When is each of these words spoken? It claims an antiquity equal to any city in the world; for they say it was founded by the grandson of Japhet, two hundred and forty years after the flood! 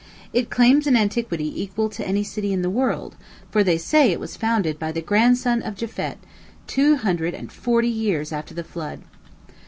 It 0.33 0.49
claims 0.49 0.87
an 0.87 0.95
antiquity 0.97 1.61
equal 1.61 1.87
to 1.89 2.03
any 2.03 2.23
city 2.23 2.51
in 2.51 2.63
the 2.63 2.71
world; 2.71 3.15
for 3.51 3.63
they 3.63 3.77
say 3.77 4.09
it 4.11 4.19
was 4.19 4.35
founded 4.35 4.79
by 4.79 4.91
the 4.91 4.99
grandson 4.99 5.61
of 5.61 5.75
Japhet, 5.75 6.17
two 6.65 6.95
hundred 6.95 7.35
and 7.35 7.51
forty 7.51 7.87
years 7.87 8.33
after 8.33 8.55
the 8.55 8.63
flood! 8.63 9.03